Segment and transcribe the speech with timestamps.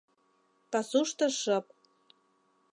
[0.71, 1.65] Пасушто шып.